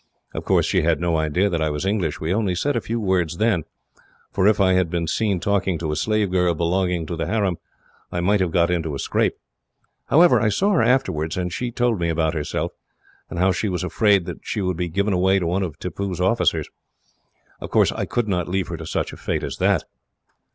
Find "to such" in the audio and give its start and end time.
18.77-19.13